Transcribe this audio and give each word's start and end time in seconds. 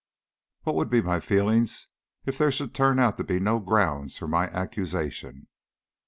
What 0.63 0.75
would 0.77 0.89
be 0.89 1.03
my 1.03 1.19
feelings 1.19 1.87
if 2.25 2.35
there 2.39 2.51
should 2.51 2.73
turn 2.73 2.97
out 2.97 3.17
to 3.17 3.23
be 3.23 3.39
no 3.39 3.59
grounds 3.59 4.17
for 4.17 4.27
my 4.27 4.47
accusation? 4.49 5.45